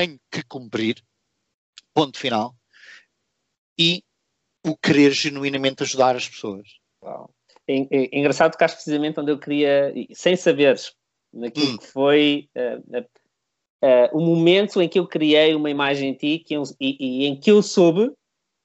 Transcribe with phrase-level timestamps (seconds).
[0.00, 1.02] tenho que cumprir,
[1.92, 2.54] ponto final,
[3.78, 4.02] e
[4.66, 6.66] o querer genuinamente ajudar as pessoas.
[7.68, 10.94] É, é, é engraçado que precisamente onde eu queria, sem saberes,
[11.32, 11.76] naquilo hum.
[11.78, 16.54] que foi uh, uh, o momento em que eu criei uma imagem em ti que
[16.54, 18.10] eu, e, e, em que eu soube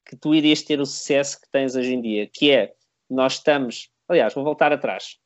[0.05, 2.73] que tu irias ter o sucesso que tens hoje em dia, que é,
[3.09, 5.17] nós estamos, aliás, vou voltar atrás,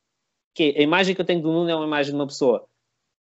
[0.54, 2.66] que a imagem que eu tenho do Nuno é uma imagem de uma pessoa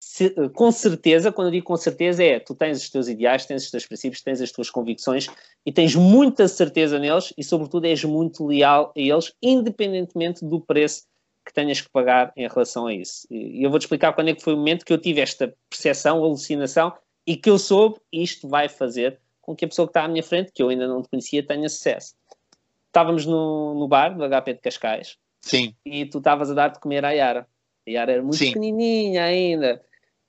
[0.06, 3.64] se, com certeza, quando eu digo com certeza, é tu tens os teus ideais, tens
[3.64, 5.28] os teus princípios, tens as tuas convicções
[5.66, 11.06] e tens muita certeza neles e, sobretudo, és muito leal a eles, independentemente do preço
[11.46, 13.26] que tenhas que pagar em relação a isso.
[13.32, 16.22] E eu vou-te explicar quando é que foi o momento que eu tive esta percepção,
[16.22, 16.94] alucinação
[17.26, 20.22] e que eu soube isto vai fazer com que a pessoa que está à minha
[20.22, 22.14] frente, que eu ainda não te conhecia, tenha sucesso.
[22.88, 25.18] Estávamos no, no bar do HP de Cascais.
[25.42, 25.74] Sim.
[25.86, 27.48] E tu estavas a dar de comer à Yara.
[27.88, 28.48] A Yara era muito Sim.
[28.48, 29.82] pequenininha ainda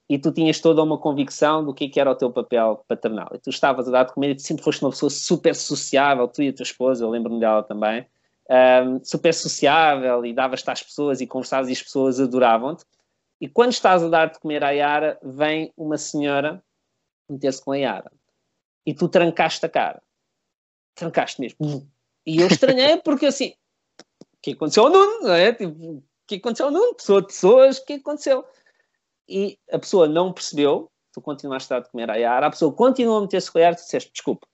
[0.09, 3.31] e tu tinhas toda uma convicção do que, que era o teu papel paternal.
[3.35, 6.29] E tu estavas a dar de comer e tu sempre foste uma pessoa super sociável,
[6.29, 8.07] tu e a tua esposa, eu lembro-me dela também,
[8.51, 12.85] um, super sociável e davas-te às pessoas e conversavas e as pessoas adoravam-te.
[13.41, 16.63] E quando estás a dar de comer à Yara, vem uma senhora
[17.29, 18.13] meter-se com a Yara.
[18.87, 20.03] E tu trancaste a cara.
[20.95, 21.89] Trancaste mesmo.
[22.27, 23.55] E eu estranhei porque assim,
[24.01, 25.23] o que aconteceu ao Nuno?
[25.23, 25.53] Não é?
[25.53, 26.95] Tipo, o que aconteceu ao Nuno?
[26.95, 28.45] Pessoa de pessoas, o que aconteceu?
[29.29, 33.21] E a pessoa não percebeu, tu continuaste a comer a Yara, a pessoa continua a
[33.23, 34.47] meter-se com a Yara, tu disseste, desculpa,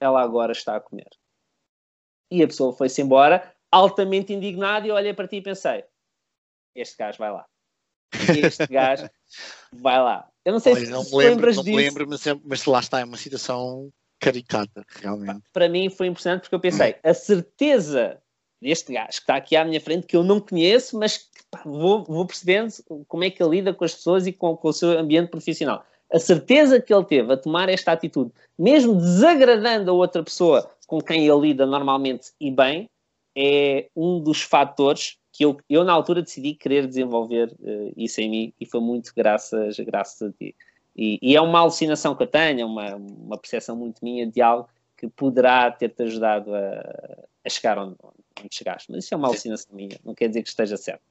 [0.00, 1.08] ela agora está a comer.
[2.30, 5.84] E a pessoa foi-se embora, altamente indignada, e eu olhei para ti e pensei,
[6.74, 7.46] este gajo vai lá.
[8.12, 9.08] Este gajo
[9.72, 10.28] vai lá.
[10.44, 11.76] Eu não sei Olha, se, não se lembro, lembras não disso.
[11.76, 15.42] Me lembro, mas, é, mas lá está, é uma situação caricata, realmente.
[15.52, 18.20] Para mim foi impressionante porque eu pensei, a certeza
[18.60, 21.28] deste gajo que está aqui à minha frente, que eu não conheço, mas
[21.64, 22.72] vou, vou, percebendo
[23.08, 25.84] como é que ele lida com as pessoas e com, com, o seu ambiente profissional.
[26.12, 31.00] A certeza que ele teve a tomar esta atitude, mesmo desagradando a outra pessoa com
[31.00, 32.88] quem ele lida normalmente e bem,
[33.36, 38.30] é um dos fatores que eu, eu na altura decidi querer desenvolver uh, isso em
[38.30, 40.54] mim e foi muito graças, graças a ti.
[40.96, 44.40] E, e é uma alucinação que eu tenho, é uma, uma percepção muito minha de
[44.40, 44.66] algo
[44.96, 48.90] que poderá ter-te ajudado a, a chegar onde, onde chegaste.
[48.90, 51.02] Mas isso é uma alucinação minha, não quer dizer que esteja certo.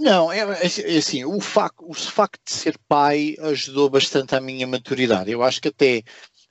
[0.00, 4.40] Não, é, é, é assim, o facto, o facto de ser pai ajudou bastante à
[4.40, 5.30] minha maturidade.
[5.30, 6.02] Eu acho que até,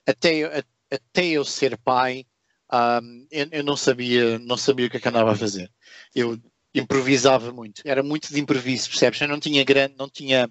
[0.06, 2.28] até, até eu ser pai,
[2.72, 5.68] um, eu, eu, não sabia, não sabia o que é que andava a fazer.
[6.14, 6.40] Eu
[6.76, 9.20] improvisava muito, era muito de improviso, percebes?
[9.20, 10.48] Eu não tinha grande, não tinha,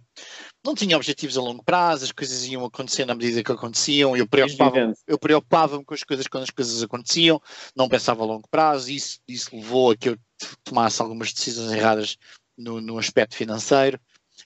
[0.65, 4.27] não tinha objetivos a longo prazo, as coisas iam acontecendo à medida que aconteciam, eu
[4.27, 7.41] preocupava-me preocupava com as coisas quando as coisas aconteciam,
[7.77, 10.19] não pensava a longo prazo, isso, isso levou a que eu
[10.65, 12.19] tomasse algumas decisões erradas
[12.59, 13.99] no, no aspecto financeiro,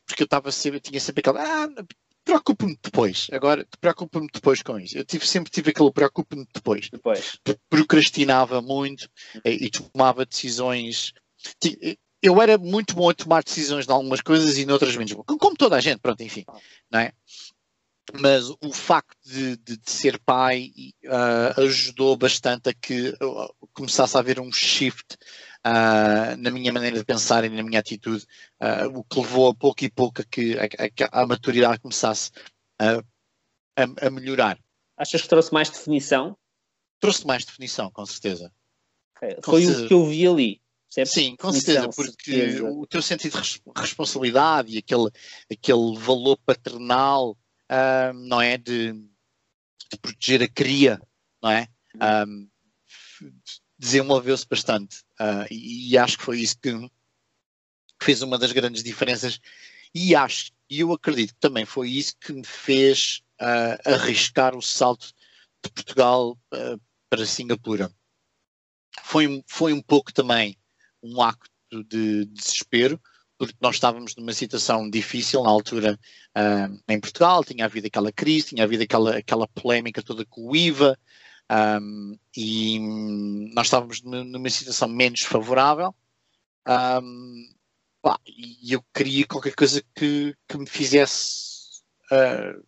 [0.06, 1.84] porque eu estava sempre, tinha sempre aquela, ah,
[2.24, 4.96] preocupo-me depois, agora preocupo-me depois com isso.
[4.96, 6.88] Eu tive, sempre tive aquele preocupo-me depois.
[6.90, 7.38] depois.
[7.68, 9.08] Procrastinava muito
[9.44, 11.12] e, e tomava decisões
[12.22, 15.24] eu era muito bom a tomar decisões de algumas coisas e noutras menos bom.
[15.24, 16.44] Como toda a gente, pronto, enfim,
[16.90, 17.12] não é?
[18.20, 20.70] Mas o facto de, de, de ser pai
[21.04, 25.16] uh, ajudou bastante a que uh, começasse a haver um shift
[25.66, 28.26] uh, na minha maneira de pensar e na minha atitude,
[28.94, 32.30] o que levou a pouco e pouco a que a, a, a maturidade começasse
[32.78, 33.02] a,
[34.06, 34.58] a, melhorar.
[34.96, 36.36] Achas que trouxe mais definição?
[37.00, 38.52] Trouxe mais definição, com certeza.
[39.16, 39.34] Okay.
[39.36, 39.84] Com Foi certeza.
[39.84, 40.62] o que eu vi ali
[41.06, 42.64] Sim, com certeza, porque certeza.
[42.64, 45.10] o teu sentido de responsabilidade e aquele,
[45.50, 48.58] aquele valor paternal, uh, não é?
[48.58, 51.00] De, de, proteger a cria,
[51.42, 51.66] não é?
[52.26, 52.46] Um,
[53.78, 56.90] desenvolveu-se bastante uh, e, acho que foi isso que
[58.02, 59.40] fez uma das grandes diferenças
[59.94, 64.62] e acho e eu acredito que também foi isso que me fez uh, arriscar o
[64.62, 65.12] salto
[65.62, 67.92] de Portugal uh, para Singapura.
[69.02, 70.56] Foi, foi um pouco também
[71.02, 72.98] um acto de desespero,
[73.36, 75.98] porque nós estávamos numa situação difícil na altura
[76.38, 80.56] uh, em Portugal, tinha havido aquela crise, tinha havido aquela, aquela polémica toda com o
[80.56, 80.98] IVA,
[81.52, 82.78] um, e
[83.54, 85.94] nós estávamos numa situação menos favorável.
[86.66, 87.48] Um,
[88.26, 92.64] e eu queria qualquer coisa que, que me fizesse uh,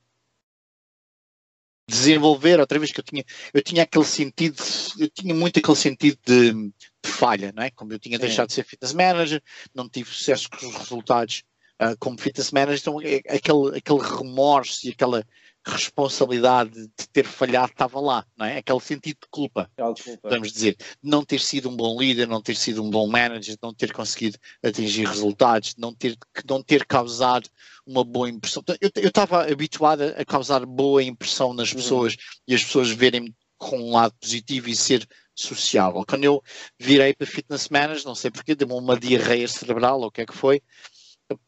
[1.89, 4.63] desenvolver outra vez que eu tinha eu tinha aquele sentido
[4.99, 8.23] eu tinha muito aquele sentido de, de falha não é como eu tinha Sim.
[8.23, 9.43] deixado de ser fitness manager
[9.75, 11.43] não tive sucesso com os resultados
[11.83, 15.27] uh, como fitness manager então é, aquele aquele remorso e aquela
[15.67, 18.59] responsabilidade de ter falhado estava lá, não é?
[18.59, 20.29] Aquele sentido de culpa, culpa.
[20.29, 23.57] vamos dizer, de não ter sido um bom líder, não ter sido um bom manager,
[23.63, 26.17] não ter conseguido atingir resultados, não ter,
[26.47, 27.49] não ter causado
[27.87, 28.63] uma boa impressão.
[28.81, 31.77] Eu estava habituada a causar boa impressão nas uhum.
[31.77, 32.19] pessoas uhum.
[32.49, 36.05] e as pessoas verem-me com um lado positivo e ser sociável.
[36.07, 36.43] Quando eu
[36.79, 40.27] virei para fitness manager, não sei porquê, deu-me uma diarreia cerebral ou o que é
[40.27, 40.63] que foi,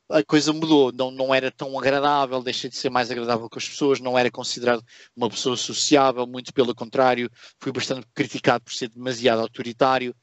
[0.09, 3.69] a coisa mudou, não, não era tão agradável, deixei de ser mais agradável com as
[3.69, 4.85] pessoas, não era considerado
[5.15, 7.31] uma pessoa sociável, muito pelo contrário,
[7.61, 10.15] fui bastante criticado por ser demasiado autoritário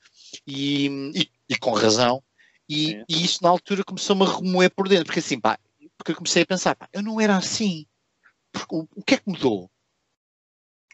[0.48, 2.24] e, e, e com razão.
[2.68, 5.60] E, e, isso na altura começou-me a remoer por dentro, porque assim, pá,
[5.98, 7.86] porque eu comecei a pensar, pá, eu não era assim.
[8.72, 9.70] O, o que é que mudou?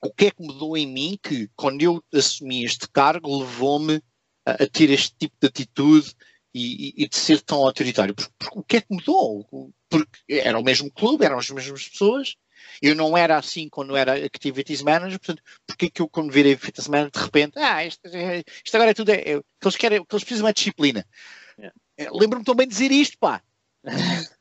[0.01, 4.01] O que é que mudou em mim que, quando eu assumi este cargo, levou-me
[4.45, 6.15] a, a ter este tipo de atitude
[6.53, 8.15] e, e, de ser tão autoritário.
[8.15, 9.73] Porque, porque, o que é que mudou?
[9.89, 12.35] Porque era o mesmo clube, eram as mesmas pessoas.
[12.81, 16.57] Eu não era assim quando era Activities Manager, portanto, porque é que eu, quando virei
[16.57, 19.09] Fitness Manager, de repente, ah, isto, isto agora é tudo.
[19.09, 21.05] É, é, que eles querem, que eles precisam é disciplina.
[21.57, 21.75] Yeah.
[21.97, 23.41] É, lembro-me também de dizer isto, pá.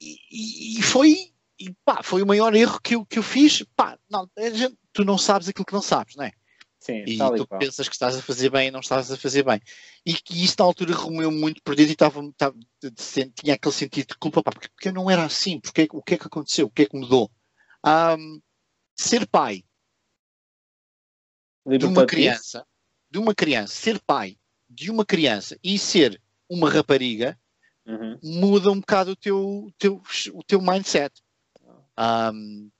[0.00, 3.62] e, e, foi, e, pá, foi o maior erro que eu, que eu fiz.
[3.76, 6.32] Pá, não, gente, tu não sabes aquilo que não sabes, não é?
[6.80, 9.60] Sim, e tu pensas que estás a fazer bem e não estás a fazer bem.
[10.06, 12.56] E que isso na altura remoeu muito perdido e estava, estava,
[13.34, 16.14] tinha aquele sentido de culpa, pá, porque, porque eu não era assim, porque o que
[16.14, 17.30] é que aconteceu, o que é que mudou?
[17.84, 18.40] Um,
[18.96, 19.64] ser pai
[21.66, 22.66] de uma criança,
[23.10, 24.38] de uma criança, ser pai
[24.68, 27.38] de uma criança e ser uma rapariga
[27.86, 28.18] uhum.
[28.22, 30.02] muda um bocado o teu, teu,
[30.32, 31.20] o teu mindset.
[31.98, 32.70] Um,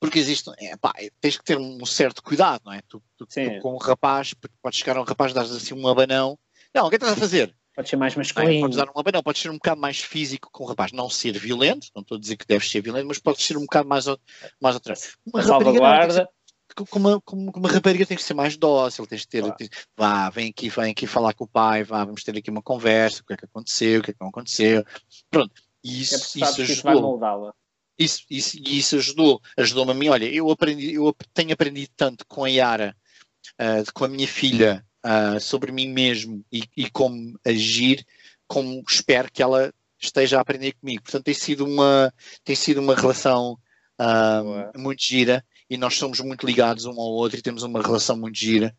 [0.00, 2.80] porque existe, é, pá, tens que ter um certo cuidado, não é?
[2.88, 6.38] Tu, tu, tu com um rapaz, podes chegar a um rapaz, dar assim um abanão.
[6.74, 7.54] Não, o que é que estás a fazer?
[7.74, 8.60] Pode ser mais masculino.
[8.62, 10.92] podes dar um abanão, podes ser um bocado mais físico com o rapaz.
[10.92, 13.62] Não ser violento, não estou a dizer que deves ser violento, mas podes ser um
[13.62, 14.06] bocado mais,
[14.60, 15.16] mais atrás.
[15.24, 16.28] Uma salvaguarda.
[16.74, 19.56] Com uma, com uma rapariga tem que ser mais dócil, tens que ter, claro.
[19.96, 23.22] vá, vem aqui, vem aqui falar com o pai, vá, vamos ter aqui uma conversa,
[23.22, 24.84] o que é que aconteceu, o que é que não aconteceu.
[25.30, 25.52] Pronto,
[25.82, 26.62] isso, é isso.
[26.62, 27.54] Isso vai moldá-la.
[27.98, 30.08] Isso, isso, isso ajudou, ajudou-me a mim.
[30.08, 32.96] Olha, eu aprendi, eu tenho aprendido tanto com a Yara,
[33.60, 38.06] uh, com a minha filha, uh, sobre mim mesmo e, e, como agir,
[38.46, 41.02] como espero que ela esteja a aprender comigo.
[41.02, 42.14] Portanto, tem sido uma,
[42.44, 43.58] tem sido uma relação
[44.00, 48.16] uh, muito gira e nós somos muito ligados um ao outro e temos uma relação
[48.16, 48.74] muito gira.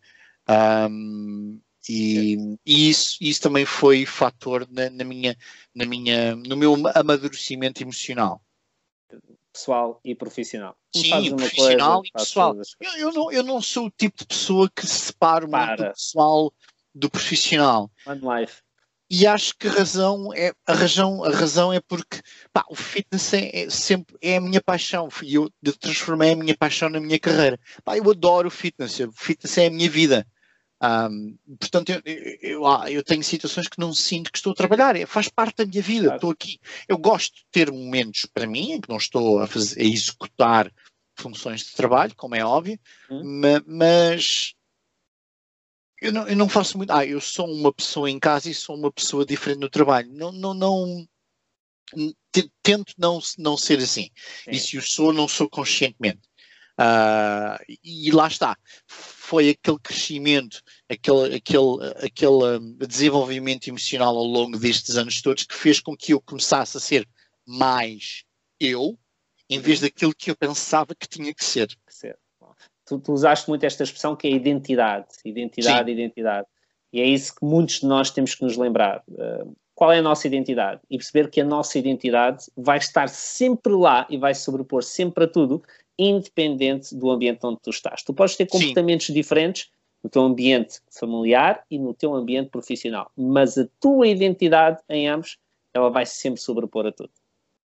[0.90, 5.38] Um, e, e, isso, isso também foi fator na, na, minha,
[5.76, 8.42] na minha, no meu amadurecimento emocional
[9.52, 10.76] pessoal e profissional.
[10.96, 12.56] Sim, profissional coisa, e pessoal.
[12.80, 15.94] Eu, eu, não, eu não sou o tipo de pessoa que se separa muito do
[15.94, 16.54] pessoal
[16.94, 17.92] do profissional.
[18.06, 18.62] One life.
[19.12, 22.22] E acho que a razão é a razão, a razão é porque
[22.54, 26.36] pá, o fitness é, é, sempre é a minha paixão e eu, eu transformei a
[26.36, 27.60] minha paixão na minha carreira.
[27.84, 30.28] Pá, eu adoro o fitness, o fitness é a minha vida.
[30.82, 32.02] Um, portanto, eu,
[32.42, 35.58] eu, ah, eu, tenho situações que não sinto que estou a trabalhar, é, faz parte
[35.58, 36.16] da minha vida, claro.
[36.16, 36.60] estou aqui.
[36.88, 40.72] Eu gosto de ter momentos para mim em que não estou a, fazer, a executar
[41.18, 42.80] funções de trabalho, como é óbvio,
[43.12, 43.44] hum.
[43.68, 44.56] mas
[46.02, 46.92] eu não, eu não, faço muito.
[46.92, 50.10] Ah, eu sou uma pessoa em casa e sou uma pessoa diferente no trabalho.
[50.14, 51.06] Não, não, não
[52.64, 54.10] tento não, não ser assim.
[54.46, 54.52] Sim.
[54.52, 56.22] E se eu sou, não sou conscientemente.
[56.80, 58.58] Uh, e lá está
[59.30, 60.60] foi aquele crescimento,
[60.90, 66.14] aquele, aquele, aquele hum, desenvolvimento emocional ao longo destes anos todos que fez com que
[66.14, 67.08] eu começasse a ser
[67.48, 68.24] mais
[68.60, 68.98] eu,
[69.48, 71.78] em vez daquilo que eu pensava que tinha que ser.
[72.88, 75.92] Tu, tu usaste muito esta expressão que é identidade, identidade, Sim.
[75.92, 76.48] identidade.
[76.92, 79.04] E é isso que muitos de nós temos que nos lembrar.
[79.08, 80.82] Uh, qual é a nossa identidade?
[80.90, 85.28] E perceber que a nossa identidade vai estar sempre lá e vai sobrepor sempre a
[85.28, 85.62] tudo
[86.00, 88.02] independente do ambiente onde tu estás.
[88.02, 89.14] Tu podes ter comportamentos Sim.
[89.14, 89.70] diferentes
[90.02, 95.38] no teu ambiente familiar e no teu ambiente profissional, mas a tua identidade em ambos,
[95.74, 97.12] ela vai sempre sobrepor a tudo.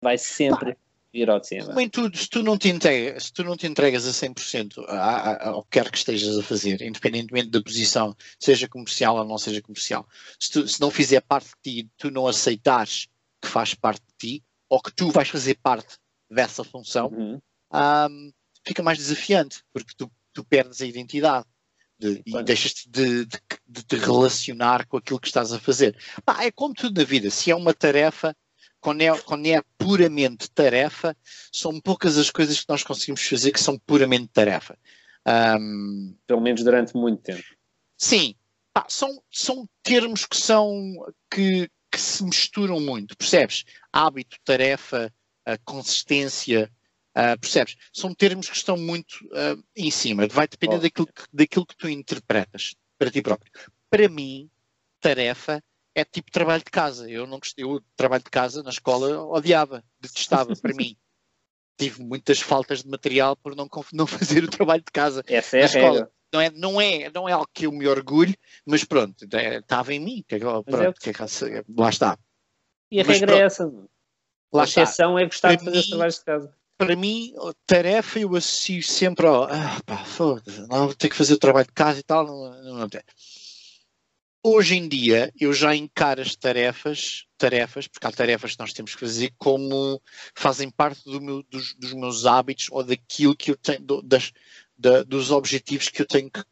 [0.00, 0.75] Vai sempre
[1.12, 1.66] vir ao de cima.
[1.66, 5.62] Também tudo, se tu não te entregas, se tu não te entregas a 100% ao
[5.64, 10.07] que quer que estejas a fazer, independentemente da posição, seja comercial ou não seja comercial,
[10.40, 13.07] se, tu, se não fizer parte de ti, tu não aceitares
[13.40, 15.99] que faz parte de ti, ou que tu vais fazer parte
[16.31, 17.38] dessa função, uhum
[17.75, 18.33] um,
[18.66, 21.47] fica mais desafiante, porque tu, tu perdes a identidade.
[21.97, 25.97] De, e deixas-te de, de, de, te relacionar com aquilo que estás a fazer.
[26.40, 28.37] É como tudo na vida, se é uma tarefa,
[28.81, 31.16] quando é, quando é puramente tarefa,
[31.52, 34.76] são poucas as coisas que nós conseguimos fazer que são puramente tarefa.
[35.26, 37.45] Um, Pelo menos durante muito tempo.
[37.97, 38.35] Sim,
[38.88, 43.64] são, são termos que são que, que se misturam muito, percebes?
[43.93, 45.12] Hábito, tarefa,
[45.64, 46.71] consistência,
[47.16, 47.76] Uh, percebes?
[47.92, 50.26] São termos que estão muito uh, em cima.
[50.26, 53.52] Vai depender daquilo, que, daquilo que tu interpretas para ti próprio.
[53.88, 54.50] Para mim,
[55.00, 55.62] tarefa
[55.94, 57.09] é tipo trabalho de casa.
[57.09, 60.97] Eu não gostei, eu trabalho de casa na escola odiava, detestava para mim.
[61.78, 65.61] Tive muitas faltas de material por não, não fazer o trabalho de casa Essa é
[65.61, 66.11] na escola.
[66.33, 68.35] Não é, não, é, não é algo que eu me orgulho,
[68.66, 70.25] mas pronto, é, estava em mim.
[70.26, 70.92] Que, é pronto, é...
[70.92, 72.18] Que, é lá está.
[72.90, 73.73] E a mas regra é pronto, é essa.
[74.52, 77.33] Lá a exceção é gostar para de fazer mim, os trabalhos de casa para mim,
[77.66, 80.04] tarefa eu associo sempre ao ah, pá,
[80.69, 82.26] não vou ter que fazer o trabalho de casa e tal.
[82.26, 82.88] Não, não, não
[84.47, 88.95] Hoje em dia eu já encaro as tarefas, tarefas, porque há tarefas que nós temos
[88.95, 90.02] que fazer como
[90.35, 94.33] fazem parte do meu, dos, dos, meus hábitos ou daquilo que eu tenho, das,
[94.76, 96.43] da, dos objetivos que eu tenho que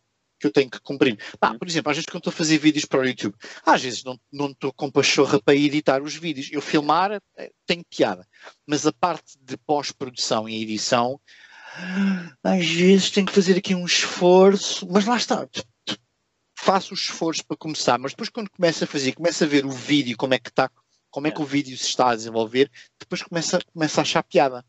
[0.42, 1.16] que eu tenho que cumprir.
[1.38, 3.34] Pá, por exemplo, às vezes quando estou a fazer vídeos para o YouTube,
[3.64, 6.48] às vezes não, não estou com pachorra para editar os vídeos.
[6.50, 8.26] Eu filmar eh, tenho piada,
[8.66, 11.20] mas a parte de pós-produção e edição,
[12.42, 15.48] às vezes tenho que fazer aqui um esforço, mas lá está.
[16.58, 19.70] Faço o esforço para começar, mas depois quando começo a fazer, começo a ver o
[19.70, 20.68] vídeo, como é que está,
[21.08, 24.64] como é que o vídeo se está a desenvolver, depois começa, começa a achar piada.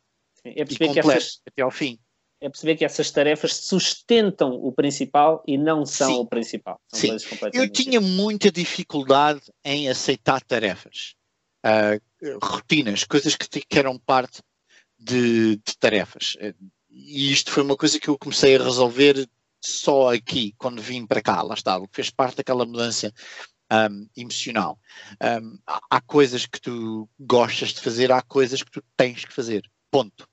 [0.46, 1.98] É e completo, até ao fim
[2.43, 6.19] é perceber que essas tarefas sustentam o principal e não são Sim.
[6.19, 6.79] o principal.
[6.89, 7.38] São Sim.
[7.53, 11.15] Eu tinha muita dificuldade em aceitar tarefas,
[11.65, 14.41] uh, rotinas, coisas que, que eram parte
[15.00, 16.35] de, de, tarefas.
[16.89, 19.25] E isto foi uma coisa que eu comecei a resolver
[19.62, 21.41] só aqui, quando vim para cá.
[21.41, 23.13] Lá está, fez parte daquela mudança
[23.71, 24.77] um, emocional.
[25.41, 29.63] Um, há coisas que tu gostas de fazer, há coisas que tu tens que fazer.
[29.89, 30.27] Ponto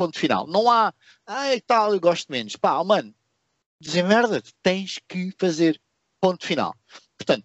[0.00, 0.46] ponto final.
[0.46, 0.94] Não há,
[1.26, 2.56] ai tal, eu gosto menos.
[2.56, 3.14] Pá, oh, mano,
[3.78, 5.78] dizer merda, tens que fazer.
[6.18, 6.74] Ponto final.
[7.18, 7.44] Portanto,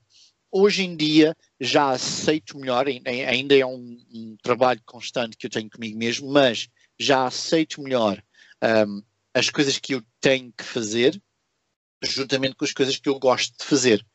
[0.49, 5.69] hoje em dia já aceito melhor, ainda é um, um trabalho constante que eu tenho
[5.69, 8.23] comigo mesmo, mas já aceito melhor
[8.87, 11.21] um, as coisas que eu tenho que fazer,
[12.01, 14.05] juntamente com as coisas que eu gosto de fazer.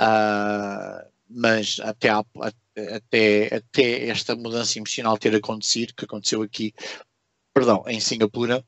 [0.00, 6.74] Uh, mas até, até, até esta mudança emocional ter acontecido, que aconteceu aqui
[7.56, 8.62] perdão, em Singapura,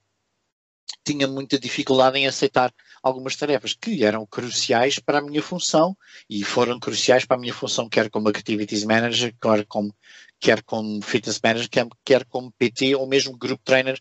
[1.04, 5.94] tinha muita dificuldade em aceitar algumas tarefas que eram cruciais para a minha função
[6.28, 9.94] e foram cruciais para a minha função, quer como Activities Manager, quer como,
[10.40, 14.00] quer como Fitness Manager, quer, quer como PT ou mesmo Group Trainer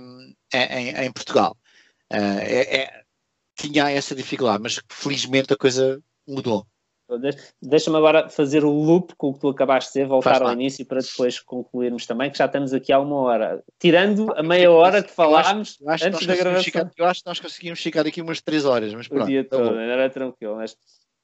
[0.00, 1.58] um, em, em, Portugal.
[2.12, 3.02] Uh, é, é,
[3.56, 6.64] tinha essa dificuldade, mas felizmente a coisa mudou.
[7.62, 10.84] Deixa-me agora fazer o loop com o que tu acabaste de dizer, voltar ao início
[10.84, 13.62] para depois concluirmos também, que já estamos aqui há uma hora.
[13.78, 16.64] Tirando a meia hora que falámos eu acho, eu antes da gravação.
[16.64, 19.22] Ficar, eu acho que nós conseguimos ficar aqui umas três horas, mas pronto.
[19.22, 20.56] O dia tá todo, era tranquilo.
[20.56, 20.76] Mas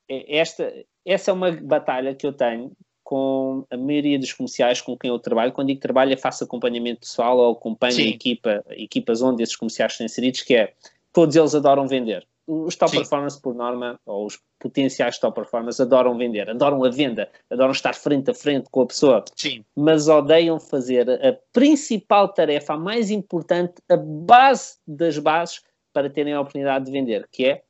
[0.08, 0.72] é, esta,
[1.04, 2.70] essa é uma batalha que eu tenho
[3.02, 5.52] com a maioria dos comerciais com quem eu trabalho.
[5.52, 10.42] Quando digo trabalho, faço acompanhamento pessoal ou acompanho equipa, equipas onde esses comerciais estão inseridos,
[10.42, 10.72] que é
[11.12, 12.98] todos eles adoram vender os top Sim.
[12.98, 17.94] performance, por norma, ou os potenciais top performance, adoram vender, adoram a venda, adoram estar
[17.94, 19.64] frente a frente com a pessoa, Sim.
[19.74, 26.34] mas odeiam fazer a principal tarefa, a mais importante, a base das bases para terem
[26.34, 27.62] a oportunidade de vender, que é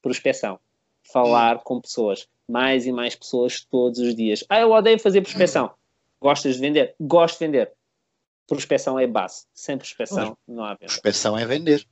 [0.00, 0.58] prospecção.
[1.02, 1.60] Falar hum.
[1.64, 4.44] com pessoas, mais e mais pessoas todos os dias.
[4.48, 5.70] Ah, eu odeio fazer prospecção.
[6.20, 6.94] Gostas de vender?
[7.00, 7.72] Gosto de vender.
[8.46, 9.46] Prospecção é base.
[9.54, 10.86] Sem prospecção não há venda.
[10.86, 11.86] Prospecção é vender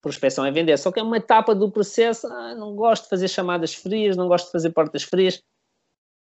[0.00, 0.76] prospecção é vender.
[0.78, 4.28] Só que é uma etapa do processo, ah, não gosto de fazer chamadas frias, não
[4.28, 5.42] gosto de fazer portas frias.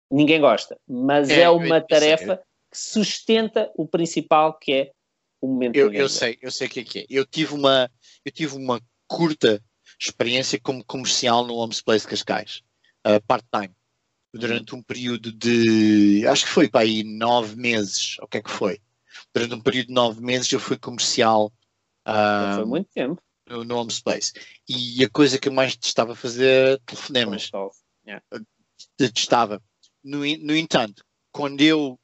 [0.09, 2.37] Ninguém gosta, mas é, é uma tarefa
[2.71, 4.91] que sustenta o principal que é
[5.41, 7.05] o momento eu, eu sei, eu sei o que é que é.
[7.09, 7.91] Eu tive uma,
[8.25, 9.61] eu tive uma curta
[9.99, 12.63] experiência como comercial no Homes Place Cascais,
[13.05, 13.75] uh, part-time,
[14.33, 18.49] durante um período de, acho que foi para aí nove meses, o que é que
[18.49, 18.79] foi?
[19.33, 21.51] Durante um período de nove meses eu fui comercial.
[22.07, 24.33] Uh, foi muito tempo no, no home space.
[24.67, 27.49] E a coisa que eu mais testava fazer era telefonemas.
[28.05, 28.23] Yeah.
[28.97, 29.61] Testava.
[30.03, 31.99] No, no entanto, quando eu,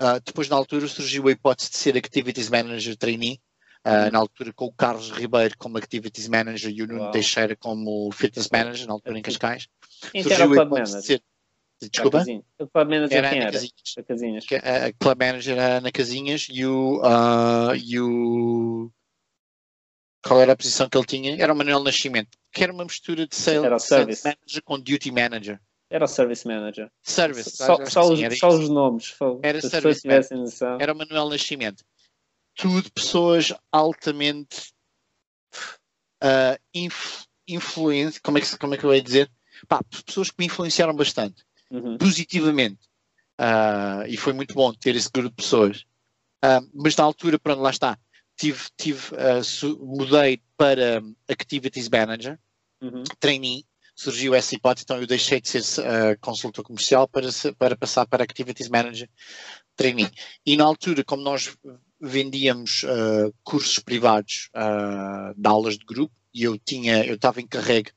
[0.00, 3.40] uh, depois na altura surgiu a hipótese de ser Activities Manager Trainee,
[3.86, 7.10] uh, na altura com o Carlos Ribeiro como Activities Manager e o Nuno.
[7.10, 9.68] Teixeira como Fitness Manager, na altura em Cascais.
[10.14, 11.02] Então surgiu era o Club Manager.
[11.02, 11.22] Ser,
[11.80, 12.24] Desculpa?
[12.58, 13.52] O Club Manager era quem era?
[14.06, 14.44] Casinhas.
[14.44, 18.90] A Club Manager era na Casinhas e o, uh, e o
[20.28, 21.42] qual era a posição que ele tinha?
[21.42, 25.10] Era o Manuel Nascimento, que era uma mistura de sales, era sales manager com duty
[25.10, 25.60] manager.
[25.90, 26.90] Era o service manager.
[27.02, 27.56] Service.
[27.56, 29.16] Só, só, os, só os, nomes.
[29.42, 30.76] Era service manager.
[30.78, 31.82] Era o Manuel Nascimento.
[32.54, 34.70] Tudo pessoas altamente
[36.22, 39.30] uh, inf, influente, como é, que, como é que eu ia dizer?
[39.66, 41.96] Pá, pessoas que me influenciaram bastante, uhum.
[41.96, 42.86] positivamente.
[43.40, 45.86] Uh, e foi muito bom ter esse grupo de pessoas.
[46.44, 47.98] Uh, mas na altura, pronto, lá está.
[48.38, 52.38] Tive, tive, uh, mudei para Activities Manager,
[52.80, 53.02] uhum.
[53.18, 53.66] trainee,
[53.96, 57.28] surgiu essa hipótese, então eu deixei de ser uh, consultor comercial para,
[57.58, 59.10] para passar para Activities Manager,
[59.74, 60.08] trainee.
[60.46, 61.56] E na altura, como nós
[62.00, 67.90] vendíamos uh, cursos privados uh, de aulas de grupo, e eu tinha, eu estava encarregue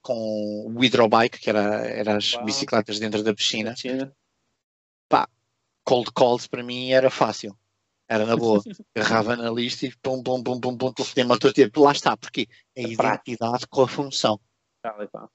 [0.00, 2.44] com o hidrobike, que era, era as Uau.
[2.44, 3.72] bicicletas dentro da piscina.
[3.72, 4.12] piscina.
[5.08, 5.28] Pá,
[5.84, 7.58] cold calls para mim era fácil.
[8.08, 8.62] Era na boa.
[8.96, 11.82] Agarrava na lista e pum, pum, pum, pum, pum, telefonema todo tempo.
[11.82, 14.40] Lá está, porque a identidade com a função.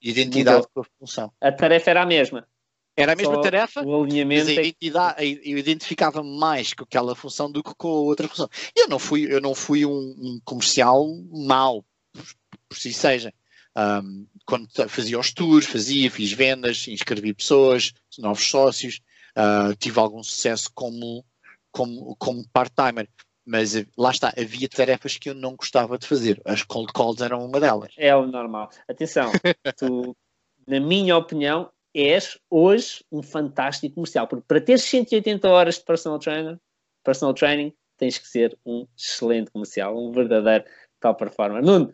[0.01, 1.31] Identidade com a função.
[1.39, 2.47] A tarefa era a mesma.
[2.95, 6.83] Era a mesma Só tarefa, o alinhamento mas a é identidade, eu identificava mais com
[6.83, 8.47] aquela função do que com a outra função.
[8.75, 12.23] Eu não fui, eu não fui um, um comercial mau, por,
[12.69, 13.33] por si seja.
[13.75, 19.01] Um, quando fazia os tours, fazia, fiz vendas, inscrevi pessoas, novos sócios,
[19.35, 21.25] uh, tive algum sucesso como,
[21.73, 23.09] como, como part-timer.
[23.45, 26.41] Mas eh, lá está, havia tarefas que eu não gostava de fazer.
[26.45, 27.93] As cold calls eram uma delas.
[27.97, 28.69] É o normal.
[28.87, 29.31] Atenção,
[29.77, 30.15] tu,
[30.65, 34.27] na minha opinião, és hoje um fantástico comercial.
[34.27, 36.57] Porque para ter 180 horas de personal trainer,
[37.03, 40.63] personal training, tens que ser um excelente comercial, um verdadeiro
[41.01, 41.61] top performer.
[41.61, 41.93] Nuno,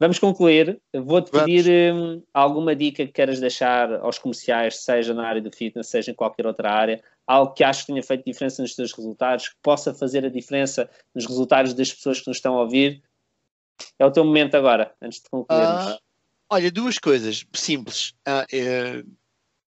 [0.00, 0.80] Vamos concluir.
[0.94, 5.88] Vou-te pedir um, alguma dica que queiras deixar aos comerciais, seja na área do fitness,
[5.88, 9.50] seja em qualquer outra área, algo que acho que tenha feito diferença nos teus resultados,
[9.50, 13.02] que possa fazer a diferença nos resultados das pessoas que nos estão a ouvir.
[13.98, 15.94] É o teu momento agora, antes de concluirmos.
[15.94, 15.98] Uh,
[16.50, 18.14] olha, duas coisas simples.
[18.26, 19.04] Uh, é,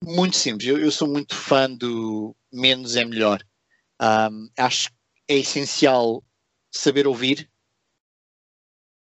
[0.04, 0.70] muito simples.
[0.70, 3.44] Eu, eu, sou muito fã do menos é melhor.
[4.00, 4.96] Um, acho que
[5.28, 6.24] é essencial
[6.72, 7.50] saber ouvir,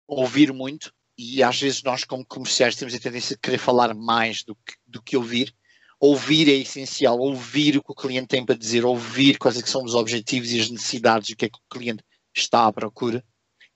[0.08, 4.42] ouvir muito e às vezes nós, como comerciais, temos a tendência de querer falar mais
[4.42, 5.54] do que, do que ouvir.
[6.00, 9.84] Ouvir é essencial, ouvir o que o cliente tem para dizer, ouvir quais é são
[9.84, 12.02] os objetivos e as necessidades o que é que o cliente
[12.34, 13.22] está à procura.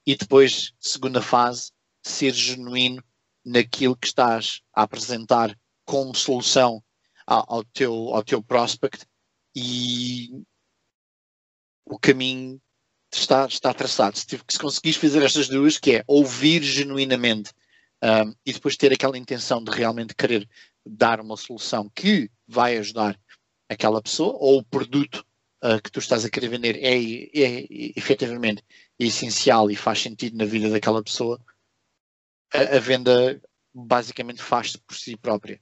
[0.06, 1.70] E depois, segunda fase,
[2.02, 3.02] ser genuíno
[3.44, 5.54] naquilo que estás a apresentar
[5.84, 6.82] como solução
[7.26, 9.04] ao, ao teu, ao teu prospect
[9.54, 10.30] e
[11.84, 12.60] o caminho
[13.12, 14.18] está, está traçado.
[14.18, 17.52] Se, se conseguires fazer estas duas, que é ouvir genuinamente
[18.04, 20.48] um, e depois ter aquela intenção de realmente querer
[20.84, 23.18] dar uma solução que vai ajudar
[23.68, 25.24] aquela pessoa ou o produto
[25.64, 28.62] uh, que tu estás a querer vender é, é, é efetivamente
[28.98, 31.40] essencial e faz sentido na vida daquela pessoa,
[32.52, 33.40] a, a venda
[33.74, 35.58] basicamente faz-se por si própria.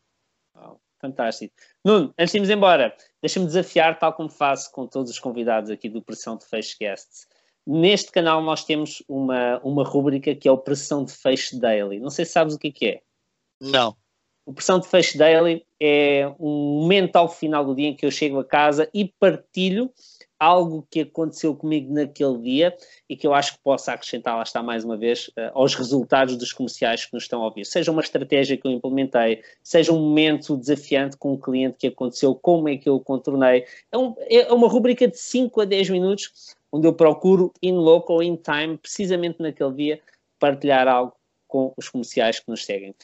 [1.02, 1.52] Fantástico.
[1.84, 5.88] Nuno, antes de irmos embora, deixa-me desafiar, tal como faço com todos os convidados aqui
[5.88, 7.26] do Pressão de Face Guests.
[7.66, 12.00] Neste canal nós temos uma, uma rúbrica que é o Pressão de Fecho Daily.
[12.00, 13.00] Não sei se sabes o que é que é.
[13.60, 13.96] Não.
[14.44, 18.10] O Pressão de Fecho Daily é um momento ao final do dia em que eu
[18.10, 19.92] chego a casa e partilho
[20.42, 22.76] algo que aconteceu comigo naquele dia
[23.08, 26.36] e que eu acho que possa acrescentar, lá está mais uma vez, uh, aos resultados
[26.36, 27.64] dos comerciais que nos estão a ouvir.
[27.64, 32.34] Seja uma estratégia que eu implementei, seja um momento desafiante com um cliente que aconteceu,
[32.34, 33.64] como é que eu o contornei.
[33.92, 38.22] É, um, é uma rubrica de 5 a 10 minutos onde eu procuro in local,
[38.22, 40.00] in time, precisamente naquele dia,
[40.38, 41.14] partilhar algo
[41.46, 42.94] com os comerciais que nos seguem.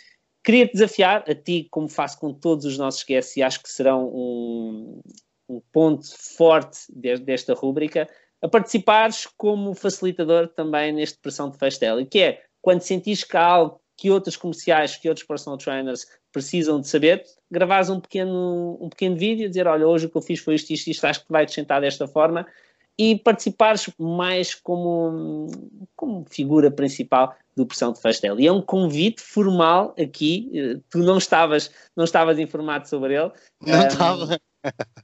[0.42, 4.08] Queria-te desafiar, a ti, como faço com todos os nossos guests, e acho que serão
[4.08, 5.02] um,
[5.48, 8.08] um ponto forte de, desta rúbrica,
[8.40, 13.44] a participares como facilitador também neste pressão de Festel, que é, quando sentis que há
[13.44, 18.88] algo que outros comerciais, que outros personal trainers precisam de saber, gravares um pequeno, um
[18.88, 21.32] pequeno vídeo, dizer, olha, hoje o que eu fiz foi isto, isto, isto, acho que
[21.32, 22.46] vai acrescentar desta forma,
[22.98, 25.46] e participares mais como,
[25.94, 28.40] como figura principal do Pressão de Fastel.
[28.40, 33.30] E é um convite formal aqui, eh, tu não estavas, não estavas informado sobre ele.
[33.62, 34.40] Não um, estava.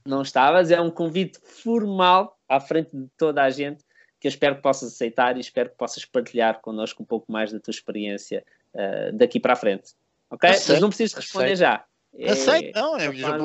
[0.05, 3.83] Não estavas, é um convite formal à frente de toda a gente
[4.19, 7.51] que eu espero que possas aceitar e espero que possas partilhar connosco um pouco mais
[7.51, 9.93] da tua experiência uh, daqui para a frente.
[10.29, 10.49] Ok?
[10.49, 11.85] Mas não precisas responder já.
[12.17, 13.37] É, aceito, não, é mais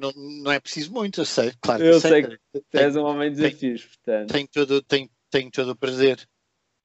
[0.00, 0.12] não,
[0.42, 1.84] não é preciso muito, eu sei, claro.
[1.84, 4.32] Eu sei que tu és um homem de desafios, portanto.
[4.32, 6.26] Tenho todo, tenho, tenho todo o prazer.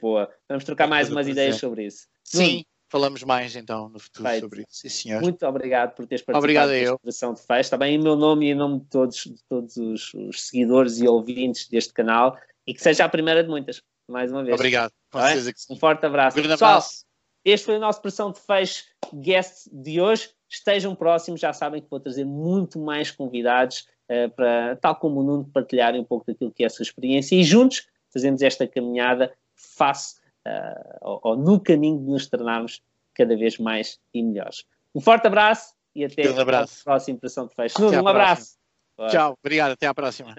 [0.01, 2.07] Boa, vamos trocar tenho mais umas ideias sobre isso.
[2.23, 4.41] Sim, falamos mais então no futuro Feito.
[4.41, 5.21] sobre isso, sim senhor.
[5.21, 8.55] Muito obrigado por teres participado da expressão de festa, também em meu nome e em
[8.55, 13.05] nome de todos, de todos os, os, seguidores e ouvintes deste canal e que seja
[13.05, 14.55] a primeira de muitas, mais uma vez.
[14.55, 15.73] Obrigado, com tá certeza que sim.
[15.73, 16.37] Um forte abraço.
[16.37, 17.05] Um grande abraço.
[17.45, 20.29] Este foi o nosso pressão de fecho guest de hoje.
[20.49, 25.23] Estejam próximos, já sabem que vou trazer muito mais convidados uh, para, tal como o
[25.23, 29.33] Nuno, partilharem um pouco daquilo que é a sua experiência e juntos fazemos esta caminhada
[29.55, 30.15] face
[30.47, 32.81] uh, ou, ou no caminho de nos tornarmos
[33.13, 34.65] cada vez mais e melhores.
[34.93, 36.81] Um forte abraço e até um abraço.
[36.81, 37.81] a próxima pressão de fecho.
[37.81, 38.57] Nuno, um abraço.
[39.09, 40.35] Tchau, obrigado, até à próxima.